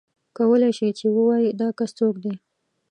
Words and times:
کولای 0.37 0.71
شې 0.77 0.87
چې 0.99 1.05
ووایې 1.15 1.49
دا 1.59 1.67
کس 1.77 1.91
څوک 1.99 2.15
دی. 2.23 2.33